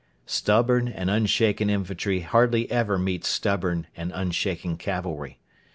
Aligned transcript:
Stubborn 0.25 0.87
and 0.87 1.11
unshaken 1.11 1.69
infantry 1.69 2.21
hardly 2.21 2.67
ever 2.71 2.97
meet 2.97 3.23
stubborn 3.23 3.85
and 3.95 4.11
unshaken 4.15 4.75
cavalry. 4.75 5.37